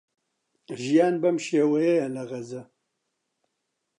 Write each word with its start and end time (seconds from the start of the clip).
ژیان 0.83 1.15
بەم 1.21 1.37
شێوەیەیە 1.45 2.07
لە 2.15 2.23
غەزە. 2.29 2.63